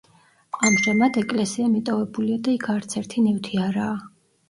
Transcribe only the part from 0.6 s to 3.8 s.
ამჟამად ეკლესია მიტოვებულია და იქ არცერთი ნივთი